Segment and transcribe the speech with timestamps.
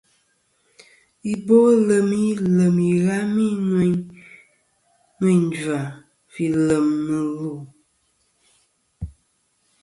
[1.33, 5.79] Ibolem ilem ìghami ŋweyn ngva
[6.31, 7.61] fi lem nɨ lu'.